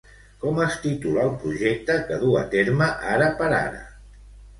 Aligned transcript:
Com 0.43 0.59
es 0.67 0.77
titula 0.85 1.25
el 1.27 1.35
projecte 1.43 1.97
que 2.07 2.17
du 2.23 2.31
a 2.39 2.41
terme 2.55 2.87
ara 3.11 3.29
per 3.43 3.51
ara? 3.59 3.83